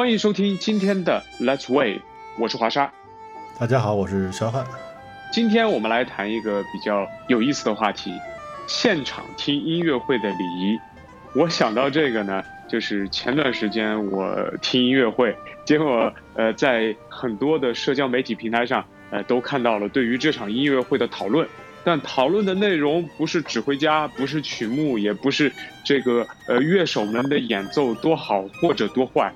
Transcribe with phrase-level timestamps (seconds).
[0.00, 2.00] 欢迎收听今天的 Let's Way，
[2.38, 2.90] 我是华沙。
[3.58, 4.64] 大家好，我是肖汉。
[5.30, 8.10] 今天我们来谈一个比较有意思的话题：
[8.66, 10.78] 现场听音乐会的礼仪。
[11.34, 15.36] 我想到这个呢，就是前段时间我听音乐会，
[15.66, 21.46] 结果 呃，在很多的社交媒体平台上，呃，都看到了对于这场音乐会的讨论。
[21.84, 25.52] 但讨论的内容不是指挥家，不是曲目，也不是
[25.84, 29.30] 这个呃乐手们的演奏多好或者多坏。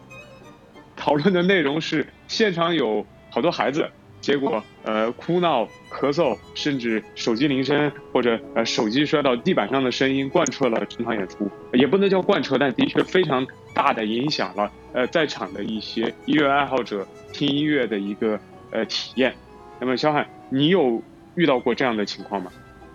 [1.05, 3.87] 讨论的内容是现场有好多孩子，
[4.23, 19.35] 结果呃哭闹、咳嗽，甚至手机铃声或者呃手机摔到地板上的声音贯彻了整场演出，也不能叫贯彻，但的确非常大的影响了呃在场的一些音乐爱好者听音乐的一个呃体验。
[19.79, 21.03] 那么，肖汉，你有？
[21.35, 22.51] 遇到过这样的情况吗？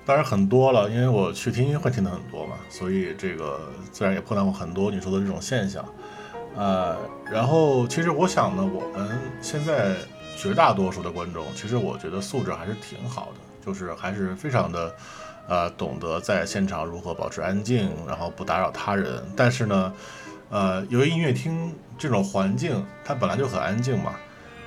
[0.06, 5.86] 当然很多了，因为我去听音乐会听的很多嘛，所以这个自然也碰到过很多你说的这种现象。
[6.56, 6.98] 呃，
[7.32, 9.96] 然后其实我想呢，我们现在
[10.36, 14.96] 绝大多数的观众，其实我觉得素质还是挺好的，就是还是非常的
[15.48, 19.24] 呃懂得在现场如何保持安静，然后不打扰他人。
[19.36, 19.94] 但是呢，
[20.50, 24.16] 呃，由于音乐厅这种环境它本来就很安静嘛，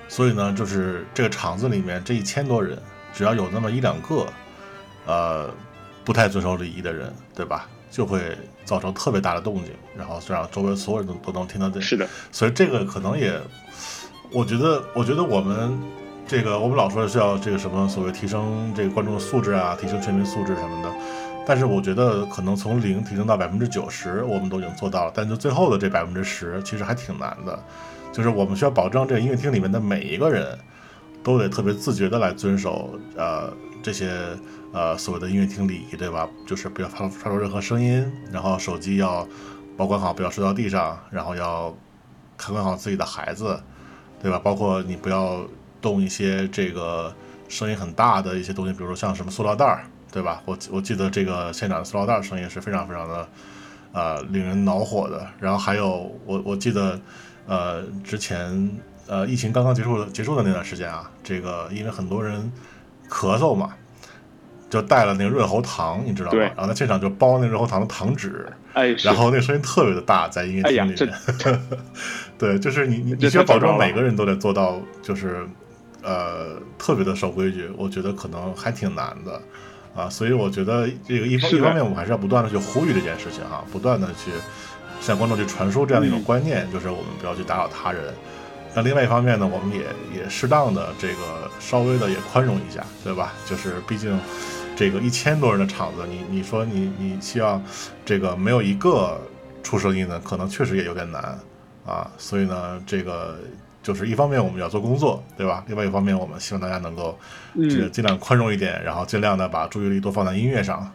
[0.08, 2.78] 所以呢，就是这个场子里面这一千多人。
[3.14, 4.26] 只要有那么一两个，
[5.04, 5.50] 呃，
[6.02, 7.68] 不太遵守礼仪的人，对吧？
[7.92, 11.78] 就会造成特别大的动静，然后让周围所有人都都能听到这。
[11.78, 13.38] 是的，所以这个可能也，
[14.32, 15.78] 我觉得，我觉得我们
[16.26, 20.90] 这个我们老说是要这个什么所谓提升这个观众的素质啊，提升全民素质什么的。
[21.46, 25.12] 但是我觉得可能从零提升到百分之九十，我们都已经做到了。
[25.14, 27.62] 但就最后的这百分之十，其实还挺难的。
[28.10, 30.58] 就是我们需要保证这个音乐厅里面的每一个人。
[31.22, 33.52] 都得特别自觉的来遵守，呃，
[33.82, 34.10] 这些
[34.72, 36.28] 呃所谓的音乐厅礼仪，对吧？
[36.46, 39.26] 就是不要发发出任何声音，然后手机要
[39.76, 41.72] 保管好，不要摔到地上，然后要
[42.36, 43.60] 看管好自己的孩子，
[44.20, 44.38] 对吧？
[44.38, 45.44] 包括你不要
[45.80, 47.14] 动一些这个
[47.48, 50.42] 声音很大的一些东西，比如说像什么塑料袋儿，对吧？
[50.44, 53.28] 我我记得这个现场的塑料袋声音是非常非常的
[53.92, 55.24] 呃令人恼火的。
[55.38, 57.00] 然后还有我我记得
[57.46, 58.68] 呃之前。
[59.06, 62.50] 呃，疫情刚刚结束的结束的那段时间啊，这个因为很多人
[63.10, 63.74] 咳嗽嘛，
[64.70, 66.38] 就带了那个润喉糖，你知道吗？
[66.56, 71.60] 然后在现场就包那润喉糖的糖纸，哎，然后那声音特别的大，在音乐厅里面。
[72.38, 75.46] 对，就是你你你需要保证每个人都得做到，就是
[76.02, 77.70] 呃特别的守规矩。
[77.76, 79.40] 我觉得可能还挺难的
[79.94, 84.30] 啊，所以我觉得这个一方一方面我们还是要不断的去呼吁这件事情哈，不断的去
[85.00, 88.02] 向观众去传输这样的一种观念，就是我们不要去打扰他人。
[88.74, 89.84] 那另外一方面呢，我们也
[90.16, 93.34] 也适当的这个稍微的也宽容一下，对吧？
[93.44, 94.18] 就是毕竟
[94.74, 97.62] 这个一千多人的场子，你你说你你希望
[98.04, 99.20] 这个没有一个
[99.62, 101.38] 出声音的，可能确实也有点难
[101.84, 102.10] 啊。
[102.16, 103.38] 所以呢，这个
[103.82, 105.62] 就是一方面我们要做工作，对吧？
[105.68, 107.18] 另外一方面，我们希望大家能够
[107.68, 110.90] 这个尽量宽容一点，然后尽量的把注意力多放在音乐上。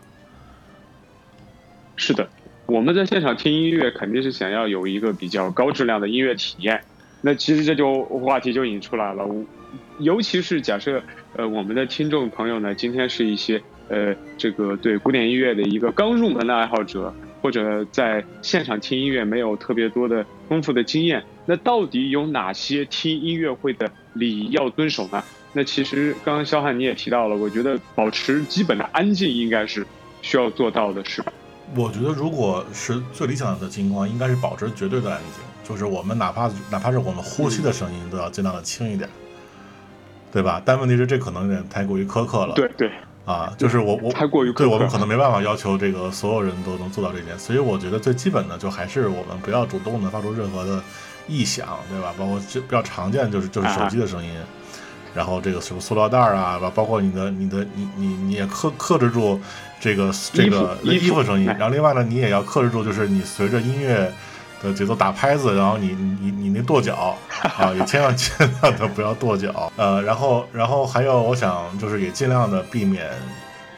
[1.96, 2.28] 是的，
[2.66, 6.82] 我们在现场听音乐，肯定是想要有一个比较高质量的音乐体验。
[7.22, 9.28] 那其实这就话题就引出来了，
[10.00, 11.02] 尤其是假设
[11.36, 25.24] 呃我们的听众朋友呢，今天是一些呃这个对古典音乐的一个刚入门的爱好者，或者在现场听音乐没有特别多的丰富的经验，那到底有哪些听音乐会的礼仪要遵守呢？
[25.54, 29.86] 那其实刚刚肖汉你也提到了，我觉得保持基本的安静应该是
[30.22, 31.34] 需要做到的，是吧？
[31.76, 35.42] 我觉得如果是最理想的情况，应该是保持绝对的安静。
[35.68, 39.10] 就是我们哪怕哪怕是我们呼吸的声音，都要尽量的轻一点，
[40.32, 40.62] 对吧？
[40.64, 42.54] 但问题是这可能有点太过于苛刻了。
[42.56, 42.90] 对对，
[43.26, 50.82] 啊，就是我我太过于对我们可能没办法要求这个所有人都能做到这点，所以我觉得最基本的就还是我们不要主动的发出任何的
[51.28, 52.14] 异响，对吧？
[52.18, 54.32] 包括就比较常见就是就是手机的声音，
[55.14, 59.38] 然后这个什么塑料袋啊，包括你的你的你你你也克克制住
[59.82, 64.10] 这个这个衣服声音，然后另外呢，你也要克制住，就是你随着音乐。
[64.62, 67.18] 的节奏打拍子，然后你你你那跺脚
[67.58, 69.72] 啊，也千万 千万的不要跺脚。
[69.76, 73.10] 呃，然后然后还有，我想就是也尽量的避免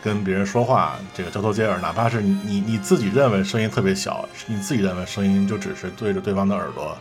[0.01, 6.97] 跟别人说话这个交头接耳，哪怕是你你你自己认为声音特别小，你自己认为声音就只是对着对方的耳朵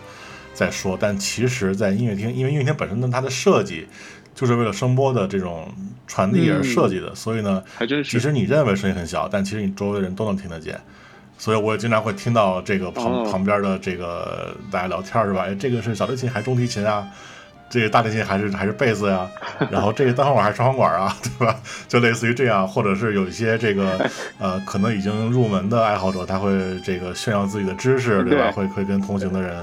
[0.52, 3.86] 在说，但其实，在音乐厅，因为音乐厅本身呢，它的设计
[4.34, 5.72] 就是为了声波的这种
[6.08, 10.80] 传递而设计的，所以呢，还真是，其实你认为声音很小，但其实你周围的人都能听得见。
[11.38, 15.44] 所以，我也经常会听到这个旁旁边的这个大家聊天是吧？
[15.46, 17.06] 哎，这个是小提琴还是中提琴啊？
[17.70, 19.29] 这个大提琴还是还是贝斯呀？
[19.70, 21.14] 然后这个单簧管还是双簧管啊？
[21.23, 21.55] 对吧？
[21.87, 23.99] 就类似于这样，或者是有一些这个
[24.40, 26.50] 呃，可能已经入门的爱好者，他会
[26.85, 28.50] 这个炫耀自己的知识，对吧？
[28.52, 29.58] 会会跟同行的人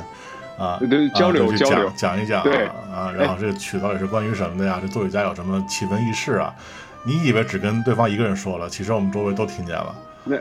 [0.57, 0.80] 啊，
[1.16, 4.80] 交流啊交流讲讲一讲对啊，然后这个曲到底是关于什么的呀？
[4.81, 6.54] 这作曲家有什么奇闻异事啊？
[7.04, 9.94] 你以为只跟对方一个人说了，其实我们周围都听见了。
[10.25, 10.38] 那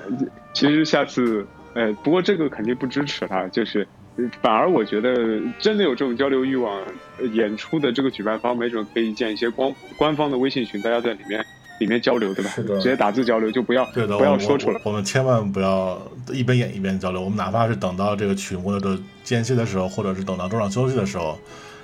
[0.53, 3.87] 其实下次，呃，不过这个肯定不支持他，就是
[4.17, 5.15] 呃反而我觉得
[5.59, 6.83] 真的有这种交流欲望，
[7.19, 11.45] 呃演出的这个举办方没准可以建一些官官方的微信群，大家在里面
[11.81, 12.51] 里面交流，对吧？
[12.51, 14.81] 是的直接打字交流，就不要对的，不要说出来。
[14.85, 16.01] 我我们千万不要
[16.33, 21.37] 一边演一边交流，我们哪怕是等到这个曲目的间歇的时候，或者是等到中场休息的时候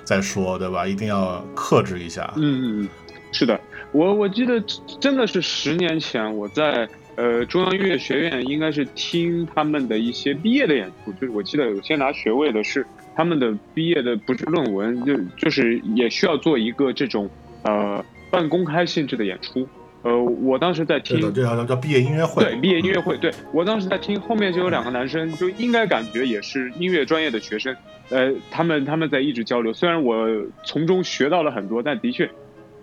[0.03, 0.87] 再说，对吧？
[0.87, 2.33] 一定要克制一下。
[2.37, 2.89] 嗯嗯嗯，
[3.33, 3.59] 是的，
[3.91, 4.63] 我我记得
[5.01, 6.87] 真的是十年前我在
[7.21, 12.83] 呃中央音乐学院应该是听他们的一些毕业的演出，就是我记得有些拿学位的是
[13.15, 17.29] 他们的毕业的不是论文，就就是也需要做一个这种
[17.61, 19.67] 呃半公开性质的演出。
[20.01, 22.43] 呃，我当时在听对的，这叫叫叫毕业音乐会。
[22.43, 27.75] 对，毕业音乐会，对我当时在听，后面就有两个男生，就应该感觉也是音乐专业的学生，
[28.09, 30.27] 呃，他们他们在一直交流，虽然我
[30.63, 32.27] 从中学到了很多，但的确，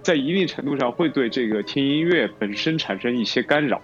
[0.00, 3.82] 在一定程度上会对这个听音乐本身产生一些干扰，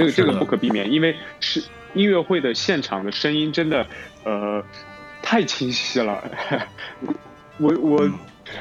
[0.00, 1.62] 这个这个不可避免，因为是
[1.94, 3.86] 音乐会的现场的声音真的，
[4.24, 4.64] 呃，
[5.22, 6.22] 太清晰了，
[7.58, 8.04] 我 我。
[8.04, 8.12] 嗯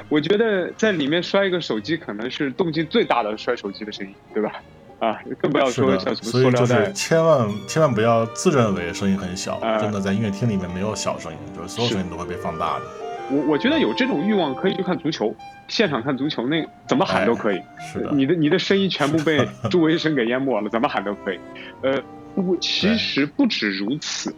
[0.08, 4.54] 我觉得在里面摔一个手机，可能是动静最大的摔手机的声音，对吧？
[5.00, 6.94] 啊，更不要，说像什么所以就塑料袋是。
[6.94, 12.86] 千万千万不要自认为声音很小，啊真的在音乐厅里面没有小声音，就是所有声音都会被放大的。
[13.32, 15.36] 我我觉得有这种欲望，可以去看足球，
[15.68, 17.62] 现场看足球，那怎么喊都可以。
[17.80, 21.40] 是的，你的你的声音全部被 助威声给淹没了，怎么喊都可以。
[21.82, 22.02] 呃，
[22.36, 24.34] 不，其实不止如此，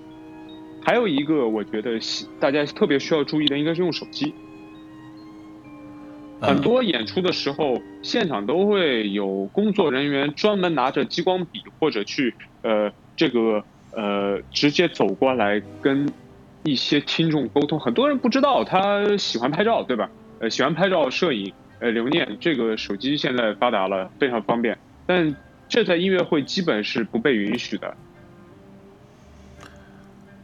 [0.83, 1.99] 还有一个我觉得
[2.39, 4.33] 大家特别需要注意的，应该是用手机。
[6.41, 12.33] 很嗯多演出的时候，现场都会有工作人员专门拿着激光笔，或者去
[12.63, 13.63] 呃这个
[13.95, 16.11] 呃直接走过来跟
[16.63, 17.79] 一些听众沟通。
[17.79, 20.09] 很多人不知道他喜欢拍照，对吧？
[20.39, 24.77] 呃，喜欢拍照、摄影、呃留念，这个手机现在发达了，非常方便。
[25.05, 25.35] 但
[25.69, 27.95] 这在音乐会基本是不被允许的。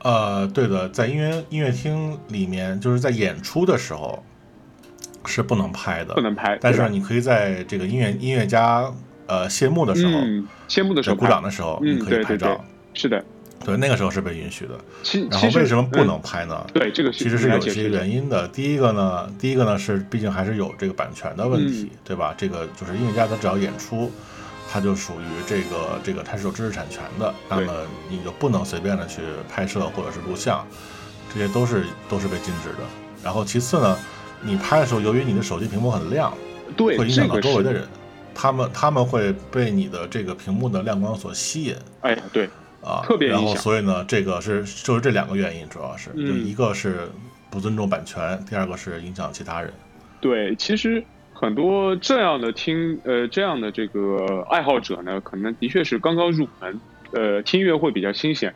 [0.04, 4.24] 呃，对的，在音乐音乐厅里面，就是在演出的时候
[5.26, 8.90] 是不能拍的，不能拍但是你可以在这个音乐音乐家
[9.26, 12.66] 呃谢幕的时候，嗯，谢幕的时候鼓掌的时候，嗯你可以对对对拍照。
[12.94, 13.24] 是的。
[13.66, 14.80] 对，那个时候是被允许的。
[15.04, 16.66] 其然后为什么不能嗯拍呢？
[16.74, 18.48] 对这个其实是有一些原因的。
[18.48, 22.34] 第一个呢，第一个呢是毕竟还是有这个版权的问题，嗯对吧？
[22.38, 24.12] 这个就是音乐家他只要演出，
[24.72, 27.74] 他就属于这个这个他是有知识产权的，那么
[28.10, 30.66] 你就不能随便的去拍摄或者是录像，
[31.34, 32.86] 这些都是都是被禁止的。
[33.24, 33.98] 然后其次呢，
[34.42, 36.34] 你拍的时候，由于你的手机屏幕很亮，
[36.78, 37.88] 对会影响到周围的人，
[38.34, 41.76] 他们他们会被你的这个屏幕的亮光所吸引。
[42.02, 42.50] 哎呀，对，
[42.88, 47.10] 啊，特别影响所以呢，这个是就是这两个原因，主要是、就嗯一个是
[47.50, 49.72] 不尊重版权，第二个是影响其他人。
[50.22, 51.04] 对，其实
[51.34, 56.80] 很多这样的听呃这样的这个爱好者呢，可能的确是刚刚入门，
[57.12, 58.54] 呃，听音乐会比较新鲜。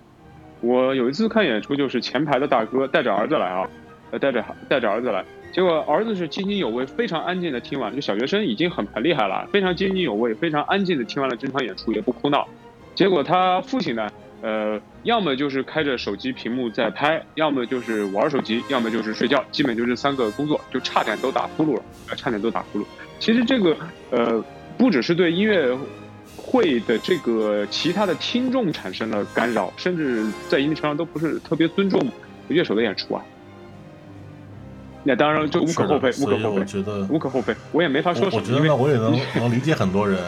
[0.62, 3.68] 我有一次看演出，就是前排的大哥带着儿子来啊，
[4.12, 12.48] 呃，带着带着儿子来，结果儿子是津津有味，非常安静的听完，就小学生已经很很厉害了，非常津津有味，非常安静的听完了整场演出，也不哭闹。
[12.94, 14.08] 结果他父亲呢，
[14.42, 22.86] 呃，要么就是开着手机屏幕在拍，要么就是玩手机，要么就是睡觉，基本就这三个工作，就差点都打呼噜了，呃，差点都打呼噜。
[23.20, 23.78] 其实这个
[24.10, 24.44] 呃，
[24.78, 25.78] 不只是对音乐
[26.36, 32.02] 会的这个其他的听众产生了干扰，甚至在一定程度上都不是特别尊重
[32.48, 33.24] 乐手的演出啊。
[35.04, 40.20] 那当然，就无可厚非，无可厚非，我觉得，无可厚非，我也没法说什么，因为我我觉得呢，我也能 能理解很多人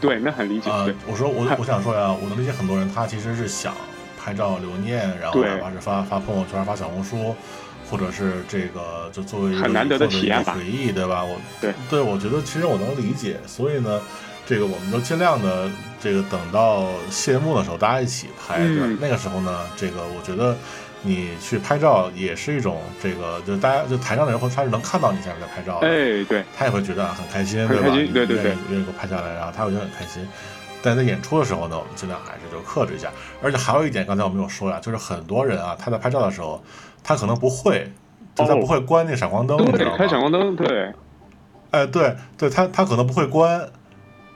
[0.00, 3.74] 对，那很理解，啊、对，我说我我想说呀，我能理解很多人，他其实是想
[4.18, 7.34] 拍照留念，然后哪怕是发发朋友圈、发小红书，
[7.90, 11.22] 或者是这个就作为一个很难得的一体验吧个回忆，对吧？
[11.22, 14.00] 我对对，我觉得其实我能理解，所以呢。
[14.46, 15.70] 这个我们都尽量的，
[16.02, 18.56] 这个等到谢幕的时候，大家一起拍。
[18.58, 20.56] 嗯那个时候呢，这个我觉得
[21.02, 27.88] 你去拍照也是一种，这个就大家就台上的人会他是能看到你下面在拍照的，哎，对，他也会觉得很开心，对吧？
[27.90, 30.26] 对对对你愿意给我拍下来，然后他会觉得很开心。
[30.82, 33.10] 但在演出的时候呢，我们尽量还是就克制一下。
[33.42, 36.62] 而且还有一点，刚才我们有说呀，就是很多人啊，他在拍照的时候，
[37.04, 37.90] 他可能不会，
[38.34, 39.94] 就他哦不会关那闪光灯，你知道对，吗？
[39.98, 40.92] 开闪光灯，对，
[41.70, 43.60] 哎，对对，他他可能不会关，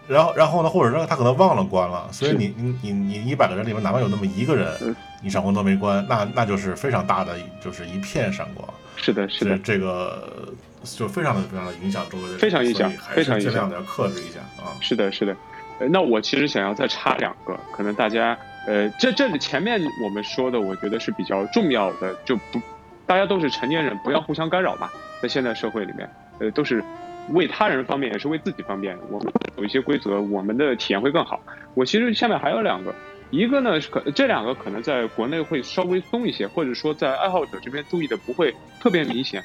[0.07, 8.69] 然后然后呢，或者说他可能忘了关了，所以是你你你你一百个人里面，哪怕有那么一个人嗯，你闪光灯没关，那那就是非常大的，就是一片闪光。
[8.97, 10.49] 是的，是的，这这个
[10.83, 14.77] 就非常的非常的影响周围的人，非常影响还非常影响是尽量的要克制一下啊。
[14.81, 15.37] 是的，是的。
[15.81, 22.61] 呃那我其实想要再插两个，可能大家呃，这这里前面我们说的，我觉得是比较重要的，就不，
[23.07, 24.89] 大家都是成年人，不要互相干扰嘛。
[25.21, 26.09] 在现在社会里面，
[26.39, 26.85] 呃，都是
[27.31, 28.97] 为他人方便，也是为自己方便。
[29.11, 31.41] 我们有一些规则，我们的体验会更好。
[31.75, 32.95] 我其实下面还有两个，
[33.31, 39.43] 一个呢是可这两个可能在国内会稍微松一些，或者说在爱好者这边注意的不会特别明显。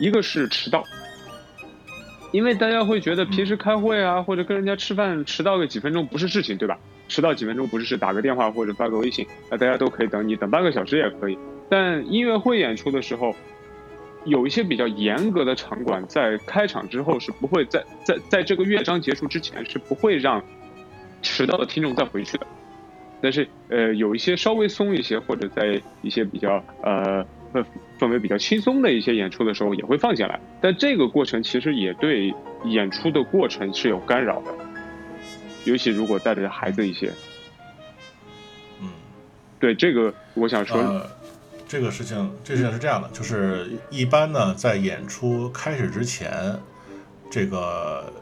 [0.00, 0.82] 一个是迟到，
[2.32, 6.76] 因为大家会觉得平时开会啊，或者跟人家吃饭迟到个几分钟不是事情，对吧？
[7.06, 11.38] 迟到几分钟不是事，打个电话或者发个微信，那大家都可以等你，等半个小时也可以。
[11.68, 13.34] 但音乐会演出的时候，
[14.24, 20.42] 有一些比较严格的场馆，在开场之后是不会在在在这个乐章结束之前是不会让
[21.22, 22.46] 迟到的听众再回去的。
[23.20, 27.24] 但是呃，有一些稍微松一些，或者在一些比较呃。
[28.00, 34.52] 氛围比较轻松的一些演出的时候也会放进来，但这个过程其实也对演出的过程是有干扰的，
[35.64, 37.12] 尤其如果带着孩子一些。
[38.82, 38.88] 嗯，
[39.60, 41.00] 对这个我想说，
[41.66, 46.30] 这个事情，这事情是这样的，就是一般呢，在演出开始之前，
[47.30, 48.12] 这个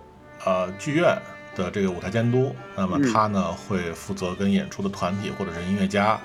[0.44, 1.16] 呃剧院
[1.54, 6.18] 的这个舞台监督，那么他呢会负责跟演出的团体或者是音乐家。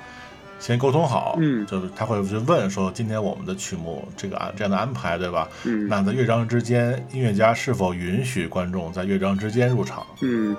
[0.59, 5.47] 先沟通好，嗯，就是他会去问说，今天我们的曲目这个安这样的安排，对吧？
[5.65, 10.03] 嗯，那在乐章之间，音乐家是否允许观众在乐章之间入场？
[10.21, 10.57] 嗯，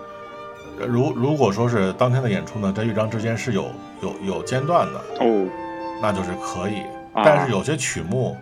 [0.86, 5.48] 如如果说是当天的演出呢，在乐章之间是有有有间断的哦，
[6.02, 6.82] 那就是可以。
[7.14, 8.36] 但是有些曲目，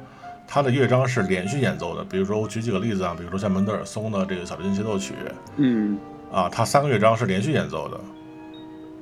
[0.47, 5.15] 它的乐章是连续演奏的，比如说我举几个例子啊，比如说像门德尔松的这个小提琴协奏曲，
[5.57, 5.99] 嗯，
[6.33, 7.99] 啊，它三个乐章是连续演奏的。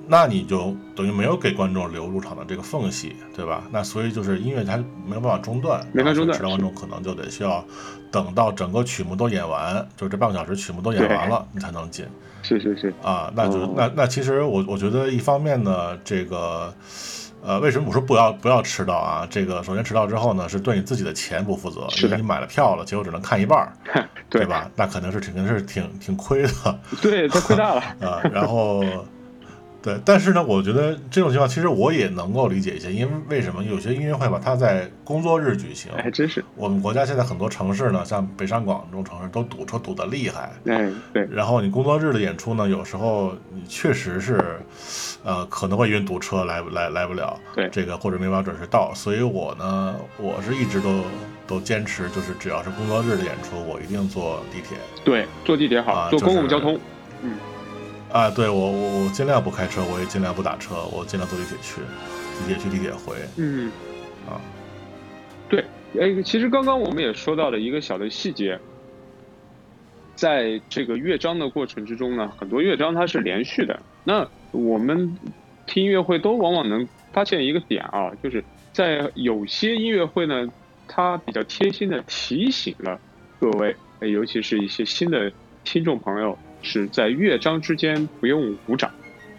[0.06, 3.64] 那你就等于没有给观众留入场的这个缝隙，对吧？
[3.72, 7.64] 那所以就是音乐它没有办法中断，没法中断，迟到观众可能就得需要
[8.12, 12.04] 等到整个曲目都演完，就这半个小时曲目都演完了，你才能进。
[12.42, 16.70] 是是是啊，那就那那其实我我觉得一方面呢，这个
[17.46, 19.26] 呃，为什么我说不要不要迟到啊？
[19.28, 23.72] 这个首先迟到之后呢，是对你自己的钱不负责，因为你买了票了，结果只能看一半儿，
[24.30, 24.70] 对吧？
[24.74, 28.82] 那可能是肯定是挺挺亏的，对，他亏大了啊， 然后。
[29.84, 36.42] 对，但是呢，我觉得这种情况其实我也能够理解一些，因为为什么有些音乐会吧，它在工作日举行，还真是。
[36.56, 40.50] 我们国家现在很多城市呢，像北上广这种城市都堵车堵得厉害。
[40.64, 41.28] 哎，对。
[41.30, 44.42] 然后你工作日的演出呢，有时候你确实是，
[45.22, 47.38] 呃，可能会因为堵车来来来不了。
[47.54, 47.68] 对。
[47.70, 51.02] 这个或者没法准时到，所以我呢，我是一直都
[51.46, 54.78] 都坚持，就是只要是工作日的演出，我一定坐地铁。
[55.04, 56.80] 对，坐地铁好，坐公共交通。
[57.20, 57.36] 嗯。
[58.14, 61.80] 啊，对我我我尽量不开车，我也尽量不打车，我尽量坐地铁去，
[62.38, 63.16] 地铁去地铁回。
[63.36, 63.72] 嗯，
[64.24, 64.38] 啊，
[65.48, 65.64] 对，
[65.98, 68.56] 哎，其实刚刚我们也说到了一个小的细节，
[70.14, 73.80] 在这个乐章的过程之中呢，很多乐章它是连续的。
[74.04, 75.18] 那我们
[75.66, 80.48] 听音乐会都往往能发现一个点啊，就是在有些音乐会呢，
[80.86, 83.00] 它比较贴心的提醒了
[83.40, 85.32] 各位，尤其是一些新的
[85.64, 86.38] 听众朋友。
[86.64, 88.90] 是在乐章之间不用鼓掌，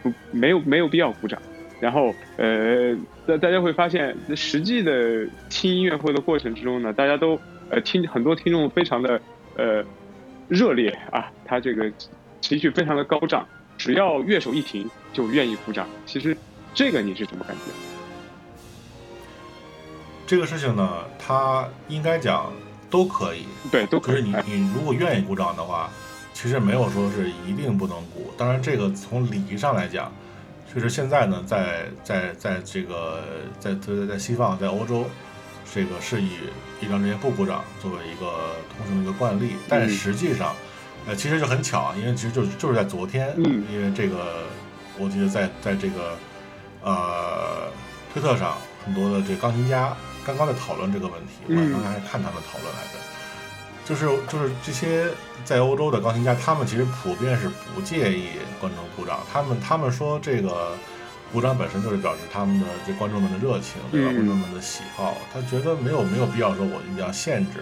[0.02, 1.42] 不没有没有必要鼓掌。
[1.82, 2.96] 然后呃，
[3.28, 7.38] 大大家会发现，实际的听音乐会的过程之中呢，大家都
[7.70, 9.20] 呃听很多听众非常的
[9.58, 9.84] 呃
[10.48, 11.92] 热烈啊，他这个
[12.40, 13.46] 情绪非常的高涨，
[13.78, 15.86] 只要乐手一停就愿意鼓掌。
[16.06, 16.36] 其实
[16.74, 17.64] 这个你是什么感觉？
[20.26, 22.54] 这个事情呢，他应该讲
[22.90, 24.24] 都可以，对，都可以。
[24.24, 25.90] 你你如果愿意鼓掌的话。
[26.36, 30.12] 其实没有说是一定不能鼓，当然这个从礼仪上来讲，
[30.72, 33.24] 确实现在呢，在在在这个
[33.58, 35.06] 在在在西方，在欧洲，
[35.74, 36.32] 这个是以
[36.82, 39.56] 一张这些不鼓掌作为一个通行的一个惯例。
[39.70, 40.54] 但实际上，
[41.08, 44.44] 呃，其实就很巧啊，因为其实就就是在昨天，因为这个
[45.00, 46.18] 我记得在在这个
[46.84, 47.72] 呃
[48.14, 53.00] 推特上，很多的这钢琴家刚刚在讨论这个问题，我刚才还看他们讨论来着。
[53.86, 55.08] 就是就是这些
[55.44, 59.20] 在欧洲的钢琴家，他们其实普遍是不介意观众鼓掌。
[59.32, 60.76] 他们他们说这个
[61.32, 64.12] 鼓掌本身就是表示他们的这观众们的热情，对吧？
[64.12, 67.60] 观众们的喜好，他觉得没有没有必要说我一定要限制。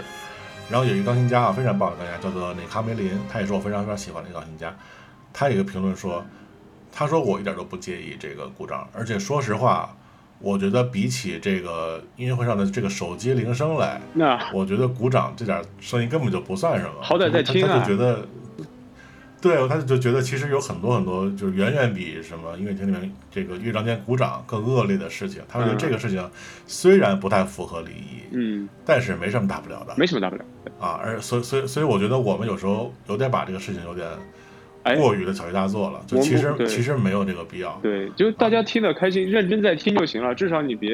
[0.70, 4.74] 然后有一个钢琴家啊，非常棒的钢琴家，叫做那卡梅林，他也是我非常非常喜欢的一个钢琴家。
[5.34, 6.26] 他有一个评论说，
[6.90, 9.94] 他说我一点都不介意这个鼓掌，而且说实话。
[10.44, 16.92] 我觉得比起这个音乐会上的这个手机铃声来，那我觉得鼓掌这点声音根本就不算什么。
[17.02, 17.80] 好歹在听啊。
[17.80, 18.28] 他就觉得，
[19.42, 25.42] 对，他就觉得其实有很多很多，就是远远比什么音乐厅里面这个乐章间鼓掌更恶劣的事情。
[25.48, 26.30] 他觉得这个事情
[26.68, 30.44] 虽然不太符合礼仪，嗯，但是没什么大不了的，没什么大不了
[30.78, 31.00] 啊。
[31.02, 34.06] 而所以所以所以，我觉得我们有时候有点把这个事情有点
[34.98, 37.80] 过于的小题大做了，就其实其实没有这个必要。
[37.82, 40.92] 对，就大家听得开心，认真在听就行了，至少你别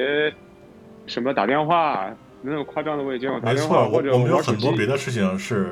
[1.08, 2.10] 什么打电话
[2.41, 3.39] 那种夸张的我也见过。
[3.41, 5.72] 没错，我我们有很多别的事情是。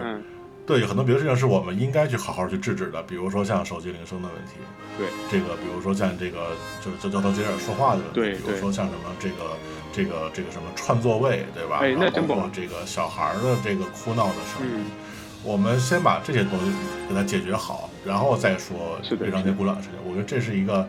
[0.66, 4.56] 对，有很多别的事情是我们应该去好好去制止的，比如说像手机铃声的问题。
[4.98, 6.50] 对，这个比如说像这个
[6.84, 8.14] 就是就交头接耳说话的问题。
[8.14, 9.36] 对，比如说像什么这个
[9.94, 11.78] 这个这个什么串座位，对吧？
[11.80, 14.84] 哎，那包括这个小孩的这个哭闹的声音，
[15.42, 16.66] 我们先把这些东西
[17.08, 19.98] 给它解决好，然后再说非常些鼓掌的事情。
[20.08, 20.88] 我觉得这是一个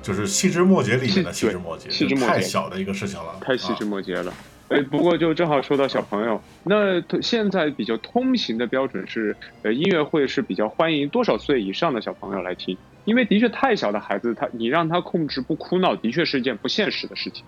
[0.00, 1.90] 就是细枝末节里面的细枝末节，
[2.26, 4.32] 太小的一个事情了，太细枝末节了。
[4.68, 17.44] 哎，不过就正好说到小朋友，那现在比较通行的标准是，呃，音乐会是比较欢迎多少岁以上的小朋友来听，因为的确太小的孩子，他你让他控制不哭闹，的确是一件不现实的事情。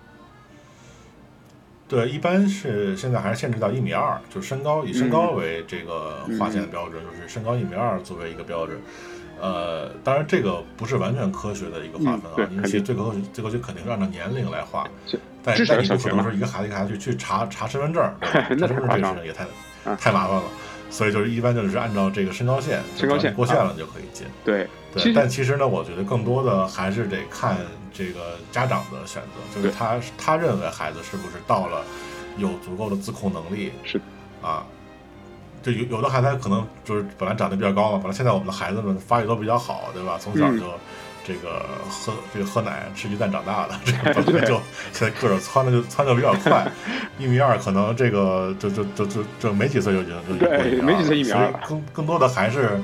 [1.87, 8.77] 对，一般是现在还是限制到一米二，就身高以身高为这个划线的标准，就是身高一米二作为一个标准。
[9.41, 14.87] 呃，当然这个不是完全科学的一个划分啊，因为其实最科学最科学肯定是按照年龄来划。
[15.43, 19.45] 但但你不可能说一个孩子一个孩子去去查查身份证， 查身份证这个事情也太
[19.97, 20.43] 太麻烦了，
[20.89, 24.25] 所以就是一般就是按照这个身高线，身高线过线了就可以进。
[24.45, 27.57] 对对，但其实呢，我觉得更多的还是得看
[27.93, 31.83] 这个家长的选择，就是他他认为孩子是不是到了
[32.37, 33.99] 有足够的自控能力，是。
[34.41, 34.65] 啊。
[35.63, 40.17] 就有有的孩子可能就是本来长得比较高嘛，本来现在我们的孩子们发育都比较好，对吧？
[40.19, 40.65] 从小就
[41.25, 44.59] 这个喝这个喝奶吃鸡蛋长大的， 这 个本来就
[44.91, 46.69] 现在个儿蹿的就蹿的比较 快，
[47.17, 52.77] 一米二可能这个就就就就就没几岁就已经就对没几岁一米二，更更多的还是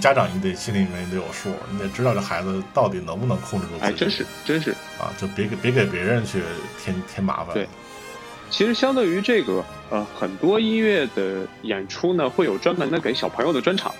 [0.00, 3.84] 家长你得心里面得有数，你得知道这孩子到底能不能控制住自己。
[3.86, 4.70] 哎，真是真是
[5.00, 6.40] 啊，就别给别给别人去
[6.80, 7.52] 添添麻烦。
[7.54, 7.68] 对。
[8.50, 13.94] 其实相对于这个，呃，很多音乐的演出呢，会有专门的给小朋友的专场，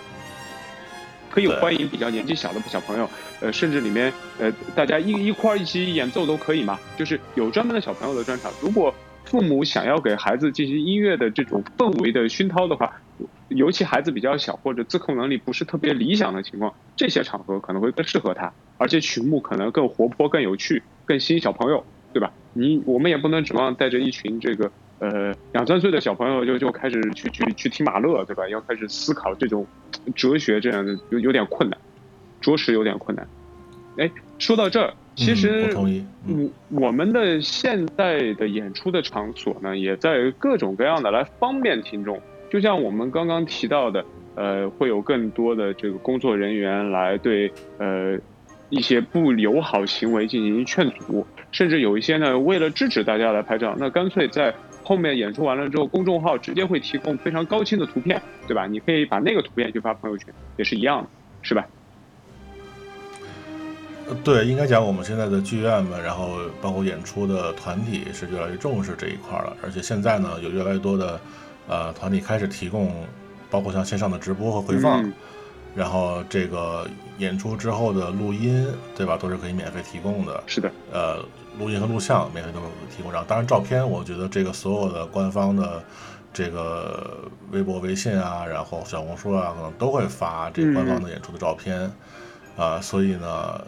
[1.31, 3.09] 可以欢迎比较年纪小的小朋友，
[3.41, 6.79] 呃，甚至里面，呃，大家一一块儿一起演奏都可以嘛。
[6.99, 8.53] 就是有专门的小朋友的专场。
[8.61, 8.93] 如果
[9.25, 12.93] 父母想要给孩子进行音乐的这种氛围的熏陶的话，
[13.49, 21.85] 尤其孩子比较小或者自控能力不是特别理想的情况，这些场合可能会更适合他，而且曲目可能更活泼、更有趣、更吸引小朋友。
[22.13, 22.33] 对吧？
[22.53, 28.49] 你我们也不能指望带着一群这个呃两三岁的小朋友就就开始去去去听马勒，对吧？
[28.49, 29.67] 要开始思考这种
[30.17, 31.79] 哲学这样的有有点困难，
[32.41, 33.27] 着实有点困难。
[33.99, 42.21] 哎，说到这儿，其实我我们的现在的演出的场所呢，也在各种各样的来方便听众。
[42.51, 48.19] 就像我们刚刚提到的，呃，会有更多的这个工作人员来对呃
[48.71, 51.27] 一些不友好行为进行劝阻。
[51.53, 58.67] 甚至有一些呢，为了制止大家来拍照，那干脆在后面演出完了之后，公众号直接会提供非常高清的图片，对吧？
[58.67, 61.09] 你可以把那个图片去发朋友圈，也是一样的，
[61.43, 61.67] 是吧？
[64.25, 71.21] 对，应该讲我们现在的剧院们，然后包括演出的团体是越来越重视这一块了，而且现在呢，有越来越多的
[71.67, 72.93] 呃团体开始提供，
[73.51, 75.13] 包括像线上的直播和回放。
[75.75, 76.87] 然后这个
[77.19, 80.43] 演出之后的录音，对吧，都是可以免费提供的。
[80.47, 81.25] 是的，呃，
[81.59, 82.61] 录音和录像免费都
[82.95, 83.13] 提供。
[83.13, 85.83] 然后，当然照片，我觉得这个所有的官方的
[86.33, 87.19] 这个
[87.53, 91.91] 微博、微信啊，然后小红书啊，可能都会发这个官方的演出的照片，
[92.57, 93.61] 啊，所以呢。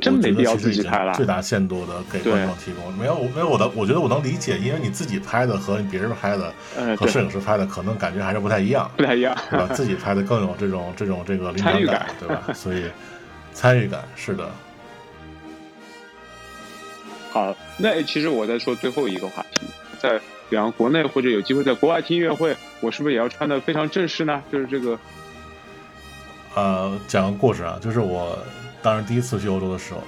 [0.00, 2.92] 真没必要自己拍了，最大限度的给观众提供。
[2.94, 6.52] 没有，没有我的，我觉得我能理解，因为你自己拍的和别人拍的，
[6.96, 9.68] 和摄影师拍的可能感觉还是不太一样，不太一样，对吧？
[9.74, 12.42] 自己拍的更有这种这种这个参与感，对吧？
[12.54, 12.84] 所以
[13.52, 14.50] 参与感是的。
[17.30, 19.66] 好，那其实我在说最后一个话题，
[19.98, 20.18] 在
[20.50, 24.42] 比方国内或者有机会在国外听音乐会，我是不是也要穿的非常正式呢？
[24.50, 24.98] 就是这个，
[26.54, 28.36] 呃，讲个故事啊，就是我。
[28.82, 30.00] 当时第一次去欧洲的时候，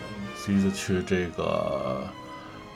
[0.45, 2.03] 第一次去这个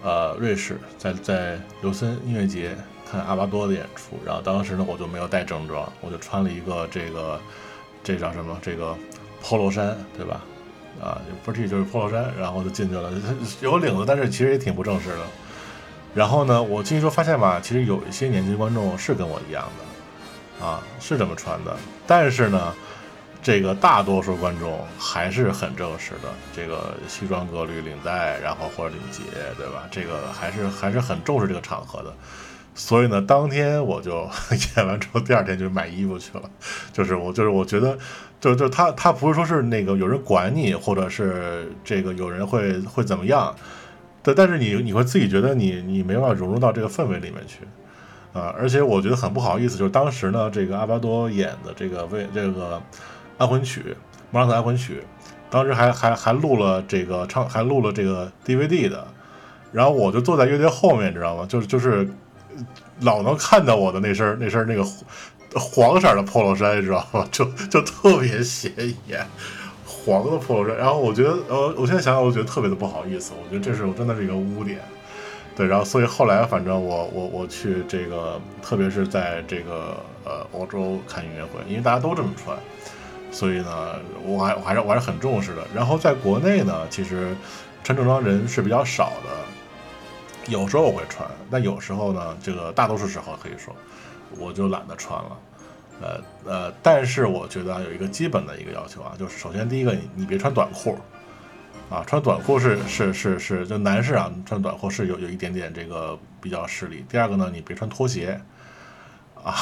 [0.03, 2.77] 呃瑞士，在在尤森音乐节
[3.11, 7.41] 看阿巴多的演出，然后当时呢我就没有带正装，我就穿了一个这个
[8.05, 8.97] 这叫什么这个
[9.43, 10.41] polo 衫，对吧？
[11.03, 13.13] 啊，不是 T 就是 polo 衫，然后就进去了，
[13.61, 15.21] 有领子，但是其实也挺不正式的。
[16.15, 19.65] 然后呢，我进去之后发现吧，其实有一些年轻观众是跟我一样
[20.61, 22.73] 的，啊，是这么穿的，但是呢。
[23.49, 29.23] 这个大多数观众还是很正式的，这个西装革履、领带，然后或者领结，
[29.57, 29.89] 对吧？
[29.91, 32.13] 这个还是还是很重视这个场合的。
[32.75, 34.29] 所以呢，当天我就
[34.77, 36.43] 演完之后，第二天就买衣服去了。
[36.93, 37.97] 就是我，就是我觉得，
[38.39, 43.57] 就就他他不是说是那个有人管你，或者是这个有人会会怎么样，
[44.23, 47.61] 对，但是你你会自己觉得你你没办法融入到这个氛围里面去。
[48.39, 52.83] 啊，而且我觉得很不好意思，就是当时呢，这个阿巴多演的这个为这个。
[53.39, 53.97] 安魂曲
[54.31, 55.03] 莫扎特安魂曲，
[55.49, 59.07] 当时还还还录了这个唱，还录了这个 DVD 的。
[59.73, 61.47] 然后我就坐在乐队后面，你知道吗？
[61.49, 62.09] 就是就是
[63.01, 64.83] 老能看到我的那身那身那个
[65.55, 67.27] 黄色的 polo 衫，你知道吗？
[67.31, 68.73] 就就特别显
[69.07, 69.27] 眼，
[69.87, 70.77] 黄的 polo 衫。
[70.77, 73.33] 然后我觉得，呃，我现在想想，我觉得特别的不好意思。
[73.43, 74.81] 我觉得这是我真的是一个污点。
[75.55, 82.57] 对，然后所以后来反正我我我去这个，特别是在这个呃欧洲看音乐会，因为大家都这么穿，
[83.31, 85.67] 所以呢，我还我还是我还是很重视的。
[85.75, 87.35] 然后在国内呢，其实
[87.85, 93.75] 穿正装人是比较少的，有时候我会穿，但有时候呢，这个大多数时候可以说，
[94.39, 95.39] 我就懒得穿了。
[96.01, 100.97] 呃呃，但是我觉得有一个基本的一个要求啊，就是首先第一个，你别穿短裤。
[101.91, 107.03] 啊，穿短裤是是是是，就男士啊，穿短裤是有有一点点这个比较势利。
[107.09, 108.39] 第二个呢，你别穿拖鞋，
[109.45, 109.55] 啊，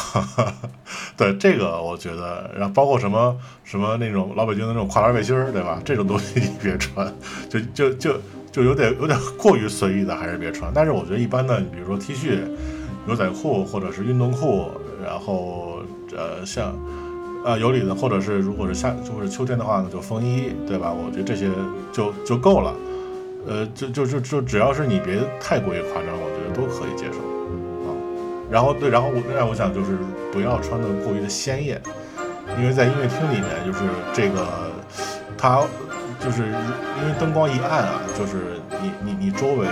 [1.16, 5.80] 对这个我觉得，然后包括什么什么那种老北京的那种跨栏背心儿，对吧？
[5.84, 7.12] 这种东西 你别穿，
[7.48, 8.14] 就就就
[8.50, 10.70] 就有点有点过于随意的，还是别穿。
[10.74, 12.40] 但是我觉得一般的，你比如说 T 恤、
[13.06, 14.70] 牛仔裤或者是运动裤，
[15.04, 15.80] 然后
[16.16, 16.74] 呃像。
[17.44, 20.92] 啊，有理的，或者是如果是夏，就是秋天的话呢，就风衣，对吧？
[20.92, 21.48] 我觉得这些
[21.92, 22.74] 就就够了。
[23.46, 27.35] 呃，就就就就只要是你别太过于夸张，我觉得都可以接受。
[28.50, 29.98] 然后对，然后我让我想就是
[30.32, 31.80] 不要穿的过于的鲜艳，
[32.58, 33.80] 因为在音乐厅里面就是
[34.14, 34.70] 这个，
[35.36, 35.62] 它
[36.22, 39.66] 就是因为灯光一暗啊，就是你你你周围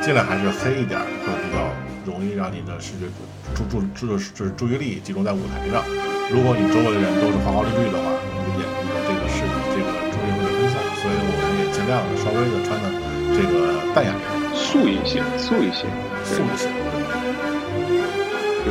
[0.00, 1.64] 尽量还是黑一点，会比较
[2.04, 3.08] 容易让你的视觉
[3.54, 5.82] 注注注就是注意力集中在舞台上。
[6.30, 12.86] 如果你周围的人都是花花绿绿的话，你的眼你的这个视这个注意力会分散，所以我们也尽量稍微的穿的
[13.34, 15.88] 这个淡雅一点，素一些，素一些，
[16.22, 16.68] 素一些。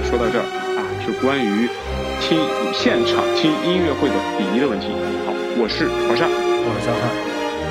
[0.09, 0.45] 就说到这儿
[0.75, 1.69] 啊，是关于
[2.19, 2.39] 听
[2.73, 4.87] 现场听音乐会的礼仪的问题。
[5.23, 7.09] 好，我是黄善，我是肖汉。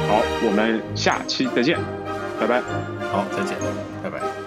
[0.08, 1.76] 好，我们下期再见，
[2.38, 2.60] 拜拜。
[3.10, 3.56] 好，再见，
[4.04, 4.37] 拜拜。